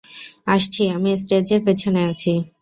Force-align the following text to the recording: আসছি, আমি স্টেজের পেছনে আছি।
আসছি, 0.47 0.83
আমি 0.95 1.09
স্টেজের 1.17 1.61
পেছনে 1.65 2.01
আছি। 2.11 2.33